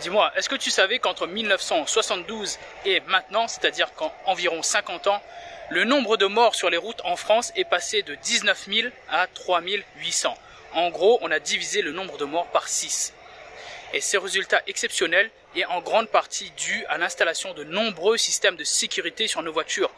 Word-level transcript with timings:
Dis-moi, 0.00 0.32
est-ce 0.34 0.48
que 0.48 0.56
tu 0.56 0.70
savais 0.70 0.98
qu'entre 0.98 1.26
1972 1.26 2.58
et 2.86 3.00
maintenant, 3.00 3.46
c'est-à-dire 3.48 3.92
qu'en 3.92 4.10
environ 4.24 4.62
50 4.62 5.08
ans, 5.08 5.22
le 5.68 5.84
nombre 5.84 6.16
de 6.16 6.24
morts 6.24 6.54
sur 6.54 6.70
les 6.70 6.78
routes 6.78 7.02
en 7.04 7.16
France 7.16 7.52
est 7.54 7.66
passé 7.66 8.02
de 8.02 8.14
19 8.14 8.66
000 8.66 8.88
à 9.10 9.26
3 9.26 9.60
800 9.96 10.34
En 10.72 10.88
gros, 10.88 11.18
on 11.20 11.30
a 11.30 11.38
divisé 11.38 11.82
le 11.82 11.92
nombre 11.92 12.16
de 12.16 12.24
morts 12.24 12.46
par 12.46 12.68
6. 12.68 13.12
Et 13.92 14.00
ces 14.00 14.16
résultats 14.16 14.62
exceptionnels 14.66 15.30
est 15.54 15.66
en 15.66 15.82
grande 15.82 16.08
partie 16.08 16.50
dû 16.52 16.82
à 16.88 16.96
l'installation 16.96 17.52
de 17.52 17.64
nombreux 17.64 18.16
systèmes 18.16 18.56
de 18.56 18.64
sécurité 18.64 19.28
sur 19.28 19.42
nos 19.42 19.52
voitures, 19.52 19.90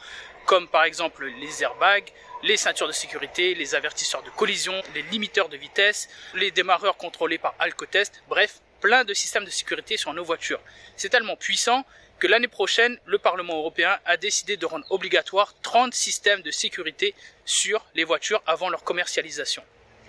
comme 0.47 0.67
par 0.67 0.83
exemple 0.83 1.27
les 1.41 1.63
airbags, 1.63 2.11
les 2.43 2.57
ceintures 2.57 2.89
de 2.89 2.93
sécurité, 2.93 3.55
les 3.55 3.77
avertisseurs 3.77 4.25
de 4.25 4.31
collision, 4.31 4.75
les 4.95 5.03
limiteurs 5.03 5.49
de 5.49 5.57
vitesse, 5.57 6.09
les 6.35 6.51
démarreurs 6.51 6.97
contrôlés 6.97 7.39
par 7.39 7.55
alcotest, 7.61 8.21
bref, 8.29 8.61
plein 8.83 9.05
de 9.05 9.15
systèmes 9.15 9.47
de 9.47 9.51
sécurité 9.51 9.97
sur 9.97 10.13
nos 10.13 10.25
voitures. 10.25 10.61
C'est 10.97 11.09
tellement 11.09 11.37
puissant 11.37 11.87
que 12.19 12.27
l'année 12.27 12.49
prochaine, 12.49 12.99
le 13.07 13.19
Parlement 13.19 13.57
européen 13.57 13.99
a 14.05 14.17
décidé 14.17 14.57
de 14.57 14.67
rendre 14.67 14.85
obligatoire 14.91 15.55
30 15.63 15.95
systèmes 15.95 16.43
de 16.43 16.51
sécurité 16.51 17.15
sur 17.45 17.87
les 17.95 18.05
voitures 18.05 18.43
avant 18.47 18.69
leur 18.69 18.85
commercialisation. 18.85 19.63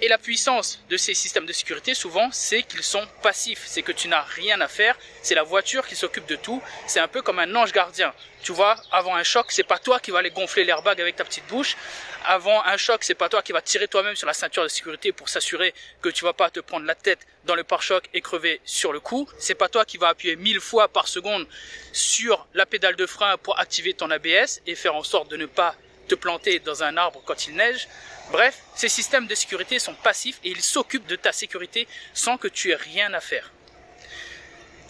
Et 0.03 0.09
la 0.09 0.17
puissance 0.17 0.81
de 0.89 0.97
ces 0.97 1.13
systèmes 1.13 1.45
de 1.45 1.53
sécurité, 1.53 1.93
souvent, 1.93 2.29
c'est 2.33 2.63
qu'ils 2.63 2.83
sont 2.83 3.07
passifs. 3.21 3.61
C'est 3.65 3.83
que 3.83 3.93
tu 3.93 4.09
n'as 4.09 4.23
rien 4.23 4.59
à 4.59 4.67
faire. 4.67 4.97
C'est 5.21 5.33
la 5.33 5.43
voiture 5.43 5.87
qui 5.87 5.95
s'occupe 5.95 6.25
de 6.25 6.35
tout. 6.35 6.61
C'est 6.87 6.99
un 6.99 7.07
peu 7.07 7.21
comme 7.21 7.39
un 7.39 7.55
ange 7.55 7.71
gardien. 7.71 8.13
Tu 8.41 8.51
vois, 8.51 8.75
avant 8.91 9.15
un 9.15 9.23
choc, 9.23 9.45
c'est 9.53 9.63
pas 9.63 9.79
toi 9.79 10.01
qui 10.01 10.11
vas 10.11 10.19
aller 10.19 10.29
gonfler 10.29 10.65
l'airbag 10.65 10.99
avec 10.99 11.15
ta 11.15 11.23
petite 11.23 11.47
bouche. 11.47 11.77
Avant 12.25 12.61
un 12.65 12.75
choc, 12.75 13.01
c'est 13.05 13.15
pas 13.15 13.29
toi 13.29 13.41
qui 13.41 13.53
vas 13.53 13.61
tirer 13.61 13.87
toi-même 13.87 14.17
sur 14.17 14.27
la 14.27 14.33
ceinture 14.33 14.63
de 14.63 14.67
sécurité 14.67 15.13
pour 15.13 15.29
s'assurer 15.29 15.73
que 16.01 16.09
tu 16.09 16.25
vas 16.25 16.33
pas 16.33 16.49
te 16.49 16.59
prendre 16.59 16.85
la 16.85 16.95
tête 16.95 17.25
dans 17.45 17.55
le 17.55 17.63
pare-choc 17.63 18.03
et 18.13 18.19
crever 18.19 18.59
sur 18.65 18.91
le 18.91 18.99
coup. 18.99 19.29
C'est 19.39 19.55
pas 19.55 19.69
toi 19.69 19.85
qui 19.85 19.95
vas 19.95 20.09
appuyer 20.09 20.35
mille 20.35 20.59
fois 20.59 20.89
par 20.89 21.07
seconde 21.07 21.47
sur 21.93 22.45
la 22.53 22.65
pédale 22.65 22.97
de 22.97 23.05
frein 23.05 23.37
pour 23.37 23.57
activer 23.57 23.93
ton 23.93 24.11
ABS 24.11 24.59
et 24.67 24.75
faire 24.75 24.95
en 24.95 25.03
sorte 25.03 25.31
de 25.31 25.37
ne 25.37 25.45
pas 25.45 25.77
te 26.07 26.15
planter 26.15 26.59
dans 26.59 26.83
un 26.83 26.97
arbre 26.97 27.21
quand 27.25 27.47
il 27.47 27.55
neige. 27.55 27.87
Bref, 28.31 28.59
ces 28.75 28.89
systèmes 28.89 29.27
de 29.27 29.35
sécurité 29.35 29.79
sont 29.79 29.93
passifs 29.93 30.39
et 30.43 30.49
ils 30.49 30.61
s'occupent 30.61 31.07
de 31.07 31.15
ta 31.15 31.31
sécurité 31.31 31.87
sans 32.13 32.37
que 32.37 32.47
tu 32.47 32.71
aies 32.71 32.75
rien 32.75 33.13
à 33.13 33.19
faire. 33.19 33.51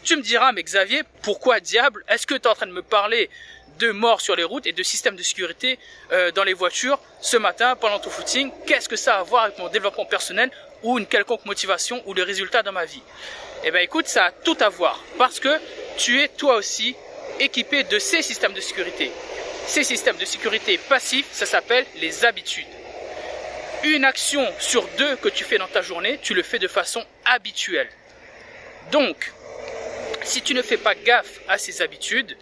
Tu 0.03 0.17
me 0.17 0.21
diras, 0.21 0.51
mais 0.51 0.63
Xavier, 0.63 1.03
pourquoi 1.21 1.59
diable 1.59 2.03
est-ce 2.09 2.27
que 2.27 2.35
tu 2.35 2.41
es 2.41 2.47
en 2.47 2.55
train 2.55 2.67
de 2.67 2.73
me 2.73 2.83
parler 2.83 3.29
de 3.79 3.91
morts 3.91 4.21
sur 4.21 4.35
les 4.35 4.43
routes 4.43 4.67
et 4.67 4.73
de 4.73 4.83
systèmes 4.83 5.15
de 5.15 5.23
sécurité 5.23 5.79
euh, 6.11 6.31
dans 6.31 6.43
les 6.43 6.53
voitures 6.53 6.99
ce 7.21 7.37
matin 7.37 7.75
pendant 7.75 7.99
ton 7.99 8.09
footing? 8.09 8.51
Qu'est-ce 8.67 8.89
que 8.89 8.97
ça 8.97 9.15
a 9.15 9.19
à 9.19 9.23
voir 9.23 9.43
avec 9.45 9.57
mon 9.57 9.69
développement 9.69 10.05
personnel 10.05 10.51
ou 10.83 10.99
une 10.99 11.07
quelconque 11.07 11.45
motivation 11.45 12.03
ou 12.05 12.13
le 12.13 12.23
résultat 12.23 12.63
dans 12.63 12.73
ma 12.73 12.85
vie? 12.85 13.01
Eh 13.63 13.71
bien 13.71 13.79
écoute, 13.79 14.07
ça 14.07 14.25
a 14.25 14.31
tout 14.31 14.57
à 14.59 14.67
voir 14.67 15.01
parce 15.17 15.39
que 15.39 15.57
tu 15.97 16.21
es 16.21 16.27
toi 16.27 16.55
aussi 16.55 16.95
équipé 17.39 17.83
de 17.83 17.97
ces 17.97 18.21
systèmes 18.21 18.53
de 18.53 18.61
sécurité. 18.61 19.09
Ces 19.67 19.83
systèmes 19.83 20.17
de 20.17 20.25
sécurité 20.25 20.77
passifs, 20.77 21.27
ça 21.31 21.45
s'appelle 21.45 21.85
les 21.95 22.25
habitudes. 22.25 22.67
Une 23.83 24.05
action 24.05 24.45
sur 24.59 24.87
deux 24.97 25.15
que 25.17 25.29
tu 25.29 25.43
fais 25.43 25.57
dans 25.57 25.67
ta 25.67 25.81
journée, 25.81 26.19
tu 26.21 26.33
le 26.33 26.43
fais 26.43 26.59
de 26.59 26.67
façon 26.67 27.03
habituelle. 27.25 27.89
Donc, 28.91 29.31
si 30.23 30.41
tu 30.41 30.53
ne 30.53 30.61
fais 30.61 30.77
pas 30.77 30.95
gaffe 30.95 31.39
à 31.47 31.57
ces 31.57 31.81
habitudes, 31.81 32.37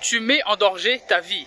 tu 0.00 0.20
mets 0.20 0.42
en 0.46 0.56
danger 0.56 1.00
ta 1.08 1.20
vie. 1.20 1.46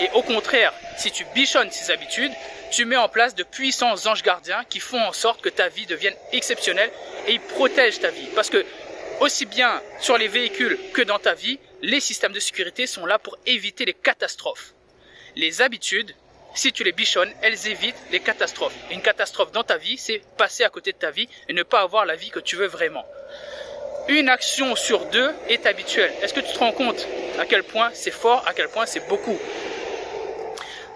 Et 0.00 0.08
au 0.14 0.22
contraire, 0.22 0.72
si 0.96 1.10
tu 1.10 1.24
bichonnes 1.34 1.70
ces 1.70 1.90
habitudes, 1.90 2.32
tu 2.70 2.84
mets 2.84 2.96
en 2.96 3.08
place 3.08 3.34
de 3.34 3.42
puissants 3.42 3.94
anges 4.06 4.22
gardiens 4.22 4.64
qui 4.68 4.80
font 4.80 5.00
en 5.00 5.12
sorte 5.12 5.40
que 5.40 5.48
ta 5.48 5.68
vie 5.68 5.86
devienne 5.86 6.14
exceptionnelle 6.32 6.90
et 7.26 7.32
ils 7.32 7.40
protègent 7.40 8.00
ta 8.00 8.10
vie. 8.10 8.28
Parce 8.34 8.50
que 8.50 8.64
aussi 9.20 9.46
bien 9.46 9.82
sur 10.00 10.18
les 10.18 10.28
véhicules 10.28 10.78
que 10.92 11.02
dans 11.02 11.18
ta 11.18 11.34
vie, 11.34 11.58
les 11.82 12.00
systèmes 12.00 12.32
de 12.32 12.40
sécurité 12.40 12.86
sont 12.86 13.06
là 13.06 13.18
pour 13.18 13.36
éviter 13.46 13.84
les 13.84 13.94
catastrophes. 13.94 14.74
Les 15.36 15.62
habitudes, 15.62 16.14
si 16.54 16.72
tu 16.72 16.82
les 16.84 16.92
bichonnes, 16.92 17.32
elles 17.42 17.68
évitent 17.68 18.02
les 18.10 18.20
catastrophes. 18.20 18.74
Une 18.90 19.02
catastrophe 19.02 19.52
dans 19.52 19.62
ta 19.64 19.76
vie, 19.76 19.96
c'est 19.96 20.22
passer 20.36 20.64
à 20.64 20.70
côté 20.70 20.92
de 20.92 20.96
ta 20.98 21.10
vie 21.10 21.28
et 21.48 21.52
ne 21.52 21.62
pas 21.62 21.80
avoir 21.80 22.04
la 22.04 22.16
vie 22.16 22.30
que 22.30 22.40
tu 22.40 22.56
veux 22.56 22.66
vraiment. 22.66 23.04
Une 24.08 24.28
action 24.28 24.74
sur 24.74 25.04
deux 25.06 25.30
est 25.48 25.66
habituelle. 25.66 26.12
Est-ce 26.22 26.32
que 26.32 26.40
tu 26.40 26.52
te 26.52 26.58
rends 26.58 26.72
compte 26.72 27.06
à 27.38 27.44
quel 27.44 27.62
point 27.62 27.90
c'est 27.92 28.10
fort, 28.10 28.42
à 28.46 28.54
quel 28.54 28.68
point 28.68 28.86
c'est 28.86 29.06
beaucoup? 29.06 29.38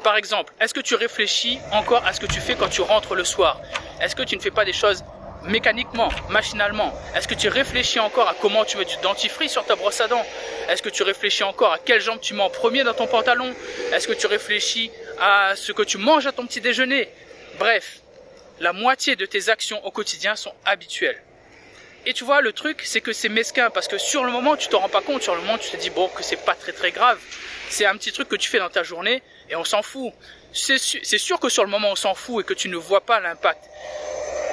Par 0.02 0.16
exemple, 0.16 0.52
est-ce 0.60 0.74
que 0.74 0.80
tu 0.80 0.94
réfléchis 0.94 1.60
encore 1.70 2.04
à 2.04 2.12
ce 2.12 2.20
que 2.20 2.26
tu 2.26 2.40
fais 2.40 2.56
quand 2.56 2.68
tu 2.68 2.80
rentres 2.80 3.14
le 3.14 3.24
soir? 3.24 3.60
Est-ce 4.00 4.16
que 4.16 4.22
tu 4.22 4.34
ne 4.36 4.40
fais 4.40 4.50
pas 4.50 4.64
des 4.64 4.72
choses 4.72 5.04
mécaniquement, 5.44 6.08
machinalement 6.28 6.92
Est-ce 7.14 7.28
que 7.28 7.34
tu 7.34 7.48
réfléchis 7.48 8.00
encore 8.00 8.28
à 8.28 8.34
comment 8.40 8.64
tu 8.64 8.76
mets 8.76 8.84
du 8.84 8.96
dentifrice 9.02 9.52
sur 9.52 9.64
ta 9.64 9.76
brosse 9.76 10.00
à 10.00 10.08
dents? 10.08 10.24
Est-ce 10.68 10.82
que 10.82 10.88
tu 10.88 11.02
réfléchis 11.02 11.42
encore 11.42 11.72
à 11.72 11.78
quelle 11.78 12.00
jambe 12.00 12.20
tu 12.20 12.34
mets 12.34 12.42
en 12.42 12.50
premier 12.50 12.84
dans 12.84 12.94
ton 12.94 13.06
pantalon? 13.06 13.54
Est-ce 13.92 14.06
que 14.08 14.12
tu 14.12 14.26
réfléchis 14.26 14.90
à 15.20 15.54
ce 15.56 15.72
que 15.72 15.82
tu 15.82 15.98
manges 15.98 16.26
à 16.26 16.32
ton 16.32 16.46
petit 16.46 16.60
déjeuner? 16.60 17.08
Bref, 17.58 17.98
la 18.60 18.72
moitié 18.72 19.16
de 19.16 19.26
tes 19.26 19.48
actions 19.48 19.84
au 19.84 19.90
quotidien 19.90 20.36
sont 20.36 20.54
habituelles. 20.64 21.22
Et 22.04 22.14
tu 22.14 22.24
vois, 22.24 22.40
le 22.40 22.52
truc, 22.52 22.82
c'est 22.84 23.00
que 23.00 23.12
c'est 23.12 23.28
mesquin 23.28 23.70
parce 23.70 23.86
que 23.86 23.96
sur 23.96 24.24
le 24.24 24.32
moment, 24.32 24.56
tu 24.56 24.68
te 24.68 24.74
rends 24.74 24.88
pas 24.88 25.02
compte. 25.02 25.22
Sur 25.22 25.34
le 25.36 25.40
moment, 25.40 25.58
tu 25.58 25.70
te 25.70 25.76
dis, 25.76 25.90
bon, 25.90 26.08
que 26.08 26.22
c'est 26.22 26.36
pas 26.44 26.54
très 26.54 26.72
très 26.72 26.90
grave. 26.90 27.18
C'est 27.68 27.86
un 27.86 27.96
petit 27.96 28.12
truc 28.12 28.28
que 28.28 28.36
tu 28.36 28.48
fais 28.50 28.58
dans 28.58 28.70
ta 28.70 28.82
journée 28.82 29.22
et 29.48 29.56
on 29.56 29.64
s'en 29.64 29.82
fout. 29.82 30.12
C'est 30.52 30.78
sûr 30.78 31.38
que 31.38 31.48
sur 31.48 31.64
le 31.64 31.70
moment, 31.70 31.90
on 31.92 31.96
s'en 31.96 32.14
fout 32.14 32.44
et 32.44 32.46
que 32.46 32.54
tu 32.54 32.68
ne 32.68 32.76
vois 32.76 33.00
pas 33.02 33.20
l'impact. 33.20 33.64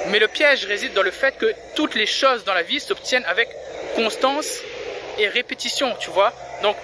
Mais 0.08 0.20
le 0.20 0.28
piège 0.28 0.66
réside 0.66 0.94
dans 0.94 1.04
le 1.04 1.12
fait 1.12 1.38
que 1.38 1.54
toutes 1.76 1.96
les 1.96 2.06
choses 2.06 2.44
dans 2.44 2.54
la 2.54 2.64
vie 2.64 2.80
s'obtiennent 2.80 3.26
avec 3.26 3.50
constance 3.96 4.62
et 5.18 5.28
répétition, 5.28 5.94
tu 6.00 6.10
vois. 6.10 6.34
Donc, 6.64 6.76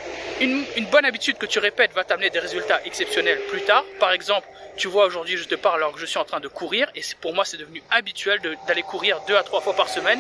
une, 0.42 0.66
bonne 0.92 1.06
habitude 1.06 1.38
que 1.38 1.46
tu 1.46 1.60
répètes 1.60 1.94
va 1.94 2.04
t'amener 2.04 2.30
des 2.30 2.40
résultats 2.40 2.82
exceptionnels 2.86 3.40
plus 3.50 3.62
tard. 3.62 3.86
Par 4.00 4.12
exemple, 4.12 4.48
tu 4.76 4.90
vois, 4.90 5.06
aujourd'hui, 5.06 5.38
je 5.38 5.46
te 5.46 5.56
parle 5.56 5.78
alors 5.78 5.94
que 5.94 6.00
je 6.00 6.06
suis 6.06 6.18
en 6.18 6.26
train 6.26 6.42
de 6.42 6.50
courir 6.50 6.90
et 6.96 7.02
pour 7.22 7.34
moi, 7.34 7.46
c'est 7.46 7.58
devenu 7.58 7.82
habituel 7.90 8.42
d'aller 8.68 8.82
courir 8.82 9.22
deux 9.28 9.36
à 9.36 9.44
trois 9.44 9.62
fois 9.62 9.74
par 9.74 9.88
semaine 9.88 10.20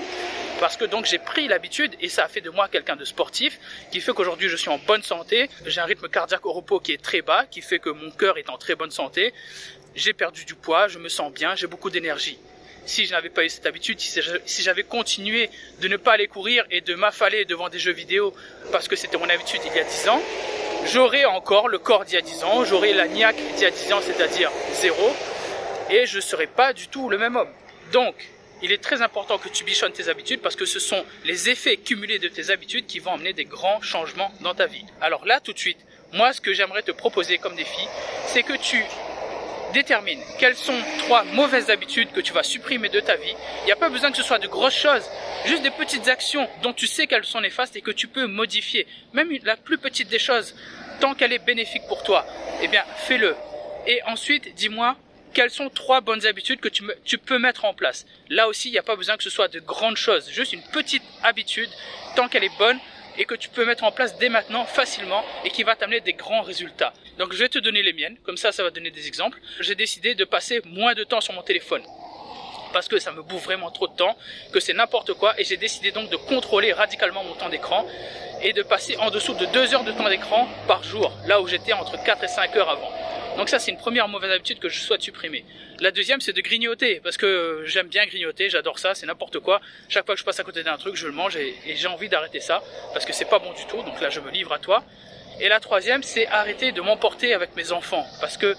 parce 0.62 0.78
que 0.78 0.86
donc 0.86 1.06
j'ai 1.06 1.18
pris 1.18 1.50
l'habitude 1.50 1.94
et 2.00 2.08
ça 2.08 2.24
a 2.24 2.28
fait 2.30 2.40
de 2.40 2.50
moi 2.50 2.70
quelqu'un 2.70 2.96
de 2.96 3.04
sportif 3.04 3.60
qui 3.92 4.00
fait 4.00 4.14
qu'aujourd'hui 4.14 4.48
je 4.48 4.56
suis 4.56 4.70
en 4.70 4.78
bonne 4.78 5.04
santé, 5.04 5.50
j'ai 5.66 5.82
un 5.82 5.86
rythme 5.86 6.08
cardiaque 6.08 6.46
au 6.46 6.54
repos 6.54 6.80
qui 6.80 6.94
est 6.94 7.02
très 7.02 7.22
bas, 7.22 7.46
qui 7.52 7.60
fait 7.60 7.80
que 7.80 7.90
mon 7.90 8.10
cœur 8.10 8.38
est 8.38 8.50
en 8.50 8.58
très 8.58 8.76
bonne 8.76 8.92
santé, 8.92 9.34
j'ai 9.96 10.14
perdu 10.14 10.46
du 10.46 10.56
poids, 10.56 10.88
je 10.88 10.98
me 10.98 11.10
sens 11.10 11.34
bien, 11.34 11.56
j'ai 11.56 11.68
beaucoup 11.68 11.90
d'énergie 11.90 12.40
si 12.86 13.06
je 13.06 13.12
n'avais 13.12 13.30
pas 13.30 13.44
eu 13.44 13.50
cette 13.50 13.66
habitude, 13.66 14.00
si 14.00 14.62
j'avais 14.64 14.84
continué 14.84 15.50
de 15.82 15.88
ne 15.88 15.98
pas 15.98 16.14
aller 16.14 16.28
courir 16.28 16.66
et 16.72 16.82
de 16.82 16.96
m'affaler 16.96 17.46
devant 17.46 17.70
des 17.70 17.80
jeux 17.80 17.92
vidéo 17.92 18.34
parce 18.72 18.88
que 18.88 18.96
c'était 18.96 19.18
mon 19.18 19.30
habitude 19.30 19.62
il 19.66 19.76
y 19.76 19.80
a 19.80 19.84
10 19.84 20.10
ans, 20.10 20.22
j'aurais 20.86 21.26
encore 21.26 21.68
le 21.68 21.80
corps 21.80 22.06
d'il 22.06 22.16
y 22.16 22.18
a 22.18 22.22
10 22.22 22.44
ans, 22.44 22.64
j'aurais 22.64 22.94
la 22.94 23.08
niaque 23.08 23.38
d'il 23.56 23.64
y 23.64 23.66
a 23.66 23.72
10 23.72 23.94
ans, 23.94 24.02
c'est-à-dire 24.02 24.52
zéro, 24.74 25.14
et 25.90 26.06
je 26.06 26.18
ne 26.18 26.22
serais 26.22 26.48
pas 26.48 26.74
du 26.74 26.88
tout 26.88 27.10
le 27.10 27.18
même 27.18 27.36
homme. 27.36 27.52
Donc, 27.92 28.16
il 28.62 28.72
est 28.72 28.82
très 28.82 29.02
important 29.02 29.38
que 29.38 29.50
tu 29.50 29.64
bichonnes 29.64 29.92
tes 29.92 30.10
habitudes 30.10 30.42
parce 30.42 30.56
que 30.56 30.66
ce 30.66 30.80
sont 30.80 31.04
les 31.26 31.50
effets 31.50 31.78
cumulés 31.78 32.20
de 32.20 32.28
tes 32.28 32.50
habitudes 32.50 32.86
qui 32.88 33.00
vont 33.00 33.14
amener 33.14 33.34
des 33.34 33.46
grands 33.46 33.82
changements 33.82 34.32
dans 34.42 34.56
ta 34.56 34.66
vie. 34.66 34.86
Alors 35.02 35.26
là, 35.26 35.40
tout 35.40 35.54
de 35.54 35.60
suite, 35.60 35.78
moi, 36.14 36.32
ce 36.34 36.40
que 36.40 36.54
j'aimerais 36.54 36.82
te 36.82 36.92
proposer 36.92 37.38
comme 37.38 37.56
défi, 37.56 37.88
c'est 38.28 38.44
que 38.44 38.56
tu 38.58 38.84
détermine 39.74 40.20
quelles 40.40 40.56
sont 40.56 40.78
trois 41.00 41.24
mauvaises 41.24 41.70
habitudes 41.70 42.12
que 42.12 42.22
tu 42.22 42.34
vas 42.34 42.44
supprimer 42.44 42.90
de 42.90 43.00
ta 43.00 43.16
vie. 43.16 43.34
Il 43.64 43.66
n'y 43.66 43.72
a 43.72 43.76
pas 43.78 43.90
besoin 43.90 44.12
que 44.12 44.18
ce 44.18 44.24
soit 44.24 44.40
de 44.40 44.48
grosses 44.48 44.78
choses, 44.78 45.04
juste 45.46 45.64
des 45.64 45.72
petites 45.72 46.08
actions 46.08 46.48
dont 46.64 46.74
tu 46.74 46.88
sais 46.88 47.08
qu'elles 47.08 47.26
sont 47.26 47.42
néfastes 47.42 47.76
et 47.76 47.82
que 47.82 47.92
tu 47.92 48.08
peux 48.08 48.28
modifier. 48.28 48.88
Même 49.14 49.30
la 49.44 49.58
plus 49.58 49.78
petite 49.78 50.10
des 50.10 50.20
choses, 50.20 50.56
tant 51.00 51.14
qu'elle 51.14 51.34
est 51.34 51.46
bénéfique 51.46 51.84
pour 51.88 52.04
toi, 52.04 52.26
eh 52.62 52.68
bien, 52.68 52.84
fais-le. 53.08 53.36
Et 53.88 54.02
ensuite, 54.04 54.56
dis-moi 54.56 54.96
quelles 55.34 55.52
sont 55.52 55.70
trois 55.70 56.00
bonnes 56.00 56.26
habitudes 56.26 56.62
que 56.62 56.70
tu, 56.70 56.84
tu 57.04 57.18
peux 57.18 57.38
mettre 57.38 57.66
en 57.66 57.74
place? 57.74 58.06
Là 58.30 58.48
aussi, 58.48 58.70
il 58.70 58.72
n'y 58.72 58.78
a 58.78 58.84
pas 58.84 58.96
besoin 58.96 59.18
que 59.18 59.24
ce 59.24 59.30
soit 59.30 59.50
de 59.50 59.60
grandes 59.60 59.98
choses, 59.98 60.30
juste 60.32 60.54
une 60.54 60.64
petite 60.64 61.04
habitude, 61.24 61.70
tant 62.16 62.30
qu'elle 62.30 62.46
est 62.46 62.58
bonne, 62.58 62.80
et 63.18 63.26
que 63.26 63.36
tu 63.36 63.50
peux 63.50 63.66
mettre 63.66 63.84
en 63.84 63.92
place 63.92 64.18
dès 64.18 64.30
maintenant 64.30 64.66
facilement 64.66 65.24
et 65.44 65.50
qui 65.50 65.64
va 65.64 65.76
t'amener 65.76 66.02
des 66.02 66.14
grands 66.14 66.42
résultats. 66.42 66.94
Donc 67.18 67.34
je 67.34 67.40
vais 67.40 67.50
te 67.50 67.60
donner 67.60 67.82
les 67.82 67.94
miennes, 67.94 68.18
comme 68.24 68.38
ça 68.38 68.52
ça 68.52 68.64
va 68.64 68.72
donner 68.72 68.92
des 68.92 69.08
exemples. 69.08 69.40
J'ai 69.60 69.76
décidé 69.76 70.16
de 70.16 70.26
passer 70.26 70.62
moins 70.66 70.94
de 70.94 71.04
temps 71.04 71.22
sur 71.22 71.34
mon 71.34 71.42
téléphone. 71.42 71.84
parce 72.76 72.90
que 72.90 73.00
ça 73.00 73.14
me 73.14 73.22
bouffe 73.22 73.46
vraiment 73.46 73.72
trop 73.72 73.88
de 73.88 73.96
temps, 73.96 74.18
que 74.52 74.60
c'est 74.60 74.74
n'importe 74.74 75.14
quoi, 75.14 75.34
et 75.40 75.46
j'ai 75.46 75.56
décidé 75.56 75.92
donc 75.92 76.10
de 76.10 76.18
contrôler 76.18 76.74
radicalement 76.74 77.24
mon 77.24 77.34
temps 77.34 77.48
d'écran 77.48 77.88
et 78.42 78.52
de 78.52 78.64
passer 78.64 78.98
en 78.98 79.10
dessous 79.12 79.34
de 79.34 79.46
2 79.46 79.74
heures 79.74 79.86
de 79.86 79.94
temps 79.94 80.10
d'écran 80.10 80.46
par 80.68 80.84
jour, 80.84 81.14
là 81.26 81.40
où 81.40 81.48
j'étais 81.48 81.72
entre 81.72 81.96
4 82.04 82.26
et 82.26 82.28
5 82.28 82.54
heures 82.58 82.70
avant. 82.70 82.92
Donc 83.38 83.50
ça, 83.50 83.60
c'est 83.60 83.72
une 83.72 83.78
première 83.78 84.08
mauvaise 84.08 84.32
habitude 84.32 84.60
que 84.60 84.70
je 84.70 84.80
souhaite 84.80 85.02
supprimer. 85.02 85.44
La 85.80 85.92
deuxième, 85.92 86.22
c'est 86.22 86.32
de 86.32 86.42
grignoter, 86.42 87.02
parce 87.04 87.18
que 87.18 87.64
j'aime 87.66 87.88
bien 87.88 88.06
grignoter, 88.06 88.50
j'adore 88.50 88.80
ça, 88.80 88.96
c'est 88.96 89.06
n'importe 89.06 89.40
quoi. 89.40 89.60
Chaque 89.90 90.06
fois 90.06 90.16
que 90.16 90.20
je 90.20 90.26
passe 90.26 90.40
à 90.40 90.44
côté 90.44 90.64
d'un 90.64 90.78
truc, 90.78 90.96
je 90.96 91.06
le 91.06 91.12
mange 91.12 91.36
et, 91.36 91.54
j'ai 91.76 91.88
envie 91.88 92.08
d'arrêter 92.08 92.40
ça, 92.40 92.64
parce 92.94 93.06
que 93.06 93.12
c'est 93.12 93.26
pas 93.26 93.40
bon 93.40 93.52
du 93.52 93.66
tout. 93.66 93.82
Donc 93.84 94.00
là, 94.00 94.10
je 94.10 94.22
me 94.22 94.32
livre 94.32 94.54
à 94.54 94.60
toi. 94.60 94.84
Et 95.42 95.50
la 95.50 95.60
troisième, 95.60 96.02
c'est 96.02 96.28
arrêter 96.28 96.72
de 96.72 96.80
m'emporter 96.80 97.34
avec 97.34 97.56
mes 97.58 97.74
enfants, 97.74 98.06
parce 98.22 98.38
que 98.38 98.56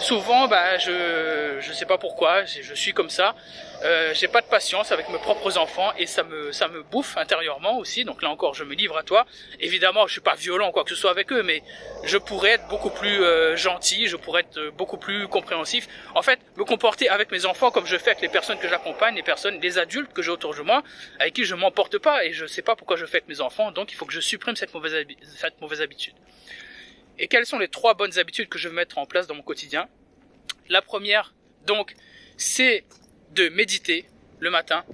souvent, 0.00 0.48
bah, 0.48 0.78
je 0.78 1.58
je 1.60 1.72
sais 1.72 1.86
pas 1.86 1.98
pourquoi, 1.98 2.44
je 2.44 2.74
suis 2.74 2.92
comme 2.92 3.10
ça. 3.10 3.34
Euh, 3.82 4.12
j'ai 4.12 4.28
pas 4.28 4.42
de 4.42 4.46
patience 4.46 4.92
avec 4.92 5.08
mes 5.08 5.18
propres 5.18 5.56
enfants 5.56 5.92
et 5.98 6.06
ça 6.06 6.22
me 6.22 6.52
ça 6.52 6.68
me 6.68 6.82
bouffe 6.82 7.16
intérieurement 7.16 7.78
aussi. 7.78 8.04
Donc 8.04 8.22
là 8.22 8.28
encore, 8.28 8.54
je 8.54 8.64
me 8.64 8.74
livre 8.74 8.96
à 8.98 9.02
toi. 9.02 9.24
Évidemment, 9.58 10.06
je 10.06 10.12
suis 10.12 10.20
pas 10.20 10.34
violent 10.34 10.70
quoi 10.70 10.84
que 10.84 10.90
ce 10.90 10.96
soit 10.96 11.10
avec 11.10 11.32
eux, 11.32 11.42
mais 11.42 11.62
je 12.04 12.18
pourrais 12.18 12.50
être 12.50 12.68
beaucoup 12.68 12.90
plus 12.90 13.22
euh, 13.22 13.56
gentil, 13.56 14.06
je 14.06 14.16
pourrais 14.16 14.42
être 14.42 14.70
beaucoup 14.76 14.98
plus 14.98 15.28
compréhensif. 15.28 15.88
En 16.14 16.22
fait, 16.22 16.40
me 16.56 16.64
comporter 16.64 17.08
avec 17.08 17.30
mes 17.30 17.46
enfants 17.46 17.70
comme 17.70 17.86
je 17.86 17.96
fais 17.96 18.10
avec 18.10 18.22
les 18.22 18.28
personnes 18.28 18.58
que 18.58 18.68
j'accompagne, 18.68 19.14
les 19.14 19.22
personnes, 19.22 19.58
les 19.60 19.78
adultes 19.78 20.12
que 20.12 20.22
j'ai 20.22 20.30
autour 20.30 20.54
de 20.54 20.60
moi, 20.60 20.82
avec 21.18 21.34
qui 21.34 21.44
je 21.44 21.54
m'emporte 21.54 21.98
pas 21.98 22.24
et 22.24 22.32
je 22.32 22.46
sais 22.46 22.62
pas 22.62 22.76
pourquoi 22.76 22.96
je 22.96 23.06
fais 23.06 23.18
avec 23.18 23.28
mes 23.28 23.40
enfants. 23.40 23.72
Donc 23.72 23.92
il 23.92 23.94
faut 23.94 24.04
que 24.04 24.12
je 24.12 24.20
supprime 24.20 24.56
cette 24.56 24.74
mauvaise 24.74 25.06
cette 25.36 25.60
mauvaise 25.60 25.80
habitude. 25.80 26.14
Et 27.20 27.28
quelles 27.28 27.44
sont 27.44 27.58
les 27.58 27.68
trois 27.68 27.92
bonnes 27.92 28.18
habitudes 28.18 28.48
que 28.48 28.58
je 28.58 28.68
vais 28.68 28.74
mettre 28.74 28.96
en 28.96 29.04
place 29.04 29.26
dans 29.26 29.34
mon 29.34 29.42
quotidien? 29.42 29.86
La 30.70 30.80
première, 30.80 31.34
donc, 31.66 31.94
c'est 32.38 32.84
de 33.34 33.50
méditer 33.50 34.06
le 34.38 34.50
matin. 34.50 34.84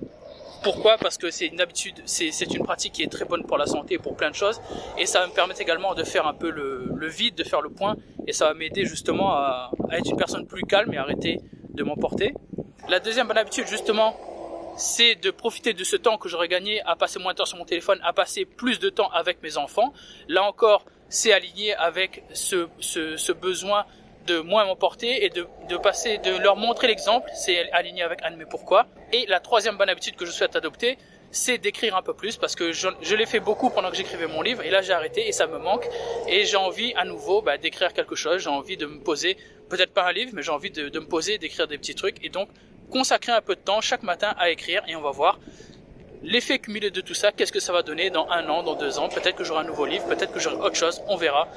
Pourquoi? 0.65 0.99
Parce 0.99 1.19
que 1.19 1.31
c'est 1.31 1.47
une 1.47 1.61
habitude, 1.61 2.03
c'est 2.05 2.53
une 2.53 2.65
pratique 2.65 2.95
qui 2.95 3.05
est 3.05 3.13
très 3.13 3.25
bonne 3.25 3.47
pour 3.47 3.57
la 3.59 3.67
santé 3.67 3.99
pour 3.99 4.17
plein 4.17 4.31
de 4.31 4.35
choses. 4.35 4.61
Et 4.99 5.07
ça 5.07 5.21
va 5.21 5.29
me 5.29 5.33
permettre 5.33 5.61
également 5.61 5.95
de 5.95 6.03
faire 6.03 6.27
un 6.27 6.35
peu 6.35 6.51
le, 6.51 7.07
vide, 7.07 7.37
de 7.37 7.45
faire 7.45 7.61
le 7.61 7.71
point. 7.71 7.95
Et 8.27 8.33
ça 8.33 8.47
va 8.47 8.55
m'aider 8.55 8.85
justement 8.85 9.31
à, 9.31 9.71
être 9.93 10.11
une 10.11 10.17
personne 10.17 10.49
plus 10.49 10.65
calme 10.65 10.93
et 10.93 10.97
arrêter 10.97 11.39
de 11.75 11.85
m'emporter. 11.85 12.35
La 12.89 12.99
deuxième 12.99 13.29
bonne 13.29 13.39
habitude, 13.39 13.69
justement, 13.69 14.19
c'est 14.77 15.15
de 15.15 15.31
profiter 15.31 15.75
de 15.75 15.85
ce 15.85 15.95
temps 15.95 16.19
que 16.19 16.29
j'aurais 16.29 16.49
gagné 16.49 16.83
à 16.83 16.97
passer 16.97 17.21
moins 17.21 17.35
de 17.35 17.39
temps 17.39 17.45
sur 17.45 17.57
mon 17.57 17.65
téléphone, 17.65 18.01
à 18.03 18.13
passer 18.13 18.45
plus 18.45 18.81
de 18.81 18.91
temps 18.91 19.11
avec 19.11 19.45
mes 19.45 19.59
enfants. 19.59 19.93
Là 20.27 20.43
encore, 20.43 20.85
c'est 21.09 21.33
aligné 21.33 21.75
avec 21.75 22.23
ce, 22.33 22.69
ce, 22.81 23.33
besoin 23.33 23.87
de 24.27 24.41
moins 24.41 24.65
m'emporter 24.65 25.25
et 25.25 25.31
de, 25.31 25.47
de, 25.69 25.77
passer, 25.77 26.19
de 26.19 26.37
leur 26.39 26.57
montrer 26.57 26.89
l'exemple. 26.89 27.31
C'est 27.35 27.71
aligné 27.73 28.03
avec 28.03 28.21
Anne, 28.23 28.37
mais 28.37 28.47
pourquoi? 28.47 28.87
Et 29.13 29.27
la 29.27 29.41
troisième 29.41 29.77
bonne 29.77 29.89
habitude 29.89 30.17
que 30.17 30.27
je 30.27 30.33
souhaite 30.33 30.57
adopter, 30.57 30.99
c'est 31.31 31.59
d'écrire 31.59 31.97
un 31.97 32.03
peu 32.03 32.15
plus 32.15 32.37
parce 32.37 32.55
que 32.55 32.73
je, 32.73 32.89
je 33.03 33.15
l'ai 33.15 33.27
fait 33.27 33.41
beaucoup 33.41 33.71
pendant 33.71 33.91
que 33.91 33.97
j'écrivais 33.97 34.27
mon 34.27 34.43
livre 34.43 34.63
et 34.63 34.71
là 34.71 34.81
j'ai 34.81 34.93
arrêté 34.93 35.29
et 35.29 35.33
ça 35.33 35.47
me 35.47 35.59
manque 35.59 35.87
et 36.29 36.45
j'ai 36.45 36.57
envie 36.57 36.95
à 36.95 37.05
nouveau 37.05 37.43
bah, 37.43 37.59
d'écrire 37.59 37.93
quelque 37.93 38.15
chose, 38.15 38.43
j'ai 38.43 38.49
envie 38.49 38.77
de 38.77 38.87
me 38.87 39.01
poser, 39.01 39.37
peut-être 39.69 39.93
pas 39.93 40.09
un 40.09 40.13
livre, 40.13 40.31
mais 40.35 40.43
j'ai 40.43 40.53
envie 40.53 40.71
de, 40.71 40.89
de 40.89 41.01
me 41.01 41.07
poser, 41.07 41.37
d'écrire 41.37 41.67
des 41.67 41.79
petits 41.79 41.95
trucs 41.95 42.25
et 42.25 42.29
donc 42.29 42.49
consacrer 42.91 43.33
un 43.33 43.41
peu 43.41 43.55
de 43.55 43.61
temps 43.61 43.81
chaque 43.81 44.03
matin 44.03 44.35
à 44.39 44.51
écrire 44.51 44.83
et 44.87 44.97
on 44.97 45.03
va 45.03 45.11
voir 45.11 45.39
l'effet 46.23 46.59
cumulé 46.59 46.91
de 46.91 47.01
tout 47.01 47.15
ça, 47.15 47.33
qu'est-ce 47.33 47.53
que 47.53 47.61
ça 47.61 47.73
va 47.73 47.83
donner 47.83 48.11
dans 48.11 48.29
un 48.31 48.49
an, 48.49 48.63
dans 48.63 48.75
deux 48.75 48.99
ans, 48.99 49.09
peut-être 49.09 49.37
que 49.37 49.45
j'aurai 49.45 49.61
un 49.61 49.67
nouveau 49.67 49.87
livre, 49.87 50.07
peut-être 50.07 50.33
que 50.33 50.41
j'aurai 50.41 50.57
autre 50.57 50.77
chose, 50.77 51.03
on 51.09 51.17
verra. 51.17 51.49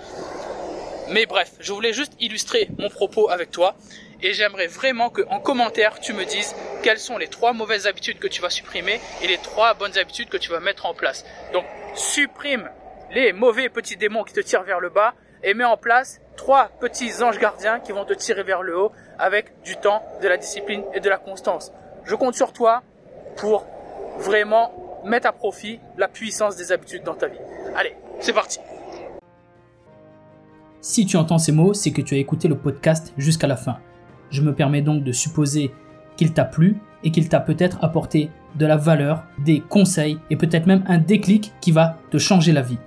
Mais 1.09 1.25
bref, 1.25 1.51
je 1.59 1.73
voulais 1.73 1.93
juste 1.93 2.13
illustrer 2.19 2.69
mon 2.77 2.89
propos 2.89 3.29
avec 3.29 3.49
toi 3.49 3.75
et 4.21 4.33
j'aimerais 4.33 4.67
vraiment 4.67 5.09
que 5.09 5.21
en 5.29 5.39
commentaire 5.39 5.99
tu 5.99 6.13
me 6.13 6.23
dises 6.23 6.55
quelles 6.83 6.99
sont 6.99 7.17
les 7.17 7.27
trois 7.27 7.53
mauvaises 7.53 7.87
habitudes 7.87 8.19
que 8.19 8.27
tu 8.27 8.41
vas 8.41 8.49
supprimer 8.49 8.99
et 9.23 9.27
les 9.27 9.37
trois 9.37 9.73
bonnes 9.73 9.97
habitudes 9.97 10.29
que 10.29 10.37
tu 10.37 10.51
vas 10.51 10.59
mettre 10.59 10.85
en 10.85 10.93
place. 10.93 11.25
Donc 11.53 11.65
supprime 11.95 12.69
les 13.11 13.33
mauvais 13.33 13.69
petits 13.69 13.97
démons 13.97 14.23
qui 14.23 14.33
te 14.33 14.39
tirent 14.39 14.63
vers 14.63 14.79
le 14.79 14.89
bas 14.89 15.15
et 15.43 15.53
mets 15.55 15.65
en 15.65 15.77
place 15.77 16.21
trois 16.37 16.69
petits 16.79 17.23
anges 17.23 17.39
gardiens 17.39 17.79
qui 17.79 17.91
vont 17.91 18.05
te 18.05 18.13
tirer 18.13 18.43
vers 18.43 18.61
le 18.61 18.77
haut 18.77 18.91
avec 19.17 19.61
du 19.63 19.77
temps, 19.77 20.03
de 20.21 20.27
la 20.27 20.37
discipline 20.37 20.83
et 20.93 20.99
de 20.99 21.09
la 21.09 21.17
constance. 21.17 21.71
Je 22.05 22.15
compte 22.15 22.35
sur 22.35 22.53
toi 22.53 22.83
pour 23.37 23.65
vraiment 24.19 24.71
mettre 25.05 25.27
à 25.27 25.31
profit 25.31 25.79
la 25.97 26.07
puissance 26.07 26.55
des 26.55 26.71
habitudes 26.71 27.03
dans 27.03 27.15
ta 27.15 27.27
vie. 27.27 27.37
Allez, 27.75 27.95
c'est 28.19 28.33
parti. 28.33 28.59
Si 30.81 31.05
tu 31.05 31.17
entends 31.17 31.37
ces 31.37 31.51
mots, 31.51 31.73
c'est 31.73 31.91
que 31.91 32.01
tu 32.01 32.15
as 32.15 32.17
écouté 32.17 32.47
le 32.47 32.57
podcast 32.57 33.13
jusqu'à 33.17 33.47
la 33.47 33.57
fin. 33.57 33.79
Je 34.29 34.41
me 34.41 34.53
permets 34.53 34.81
donc 34.81 35.03
de 35.03 35.11
supposer 35.11 35.71
qu'il 36.15 36.33
t'a 36.33 36.45
plu 36.45 36.77
et 37.03 37.11
qu'il 37.11 37.29
t'a 37.29 37.39
peut-être 37.39 37.83
apporté 37.83 38.29
de 38.55 38.65
la 38.65 38.77
valeur, 38.77 39.23
des 39.39 39.61
conseils 39.61 40.19
et 40.29 40.35
peut-être 40.35 40.67
même 40.67 40.83
un 40.87 40.97
déclic 40.97 41.53
qui 41.61 41.71
va 41.71 41.97
te 42.11 42.17
changer 42.17 42.51
la 42.51 42.61
vie. 42.61 42.77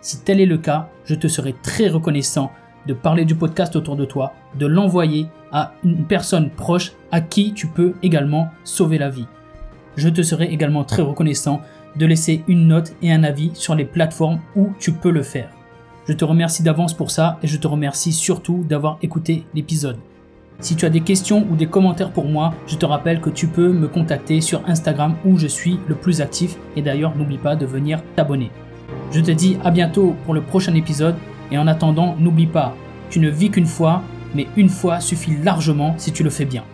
Si 0.00 0.22
tel 0.22 0.40
est 0.40 0.46
le 0.46 0.58
cas, 0.58 0.88
je 1.04 1.14
te 1.14 1.28
serai 1.28 1.54
très 1.62 1.88
reconnaissant 1.88 2.50
de 2.86 2.94
parler 2.94 3.24
du 3.24 3.34
podcast 3.34 3.76
autour 3.76 3.96
de 3.96 4.04
toi, 4.04 4.32
de 4.58 4.66
l'envoyer 4.66 5.26
à 5.52 5.72
une 5.84 6.04
personne 6.04 6.50
proche 6.50 6.92
à 7.12 7.20
qui 7.20 7.52
tu 7.52 7.68
peux 7.68 7.94
également 8.02 8.48
sauver 8.64 8.98
la 8.98 9.10
vie. 9.10 9.26
Je 9.96 10.08
te 10.08 10.22
serai 10.22 10.46
également 10.46 10.84
très 10.84 11.02
reconnaissant 11.02 11.60
de 11.96 12.06
laisser 12.06 12.42
une 12.48 12.68
note 12.68 12.94
et 13.02 13.12
un 13.12 13.24
avis 13.24 13.50
sur 13.54 13.74
les 13.74 13.84
plateformes 13.84 14.40
où 14.56 14.70
tu 14.78 14.92
peux 14.92 15.10
le 15.10 15.22
faire. 15.22 15.50
Je 16.08 16.14
te 16.14 16.24
remercie 16.24 16.62
d'avance 16.62 16.94
pour 16.94 17.10
ça 17.10 17.38
et 17.42 17.46
je 17.46 17.56
te 17.56 17.66
remercie 17.66 18.12
surtout 18.12 18.64
d'avoir 18.68 18.98
écouté 19.02 19.44
l'épisode. 19.54 19.98
Si 20.60 20.76
tu 20.76 20.84
as 20.86 20.90
des 20.90 21.00
questions 21.00 21.46
ou 21.50 21.56
des 21.56 21.66
commentaires 21.66 22.12
pour 22.12 22.26
moi, 22.26 22.54
je 22.66 22.76
te 22.76 22.86
rappelle 22.86 23.20
que 23.20 23.30
tu 23.30 23.46
peux 23.48 23.72
me 23.72 23.88
contacter 23.88 24.40
sur 24.40 24.62
Instagram 24.68 25.16
où 25.24 25.38
je 25.38 25.46
suis 25.46 25.78
le 25.88 25.94
plus 25.94 26.20
actif 26.20 26.56
et 26.76 26.82
d'ailleurs 26.82 27.16
n'oublie 27.16 27.38
pas 27.38 27.56
de 27.56 27.66
venir 27.66 28.00
t'abonner. 28.16 28.50
Je 29.10 29.20
te 29.20 29.30
dis 29.30 29.58
à 29.64 29.70
bientôt 29.70 30.14
pour 30.24 30.34
le 30.34 30.40
prochain 30.40 30.74
épisode 30.74 31.16
et 31.50 31.58
en 31.58 31.66
attendant 31.66 32.16
n'oublie 32.18 32.46
pas, 32.46 32.74
tu 33.10 33.20
ne 33.20 33.28
vis 33.28 33.50
qu'une 33.50 33.66
fois, 33.66 34.02
mais 34.34 34.46
une 34.56 34.68
fois 34.68 35.00
suffit 35.00 35.36
largement 35.42 35.94
si 35.98 36.12
tu 36.12 36.22
le 36.22 36.30
fais 36.30 36.46
bien. 36.46 36.64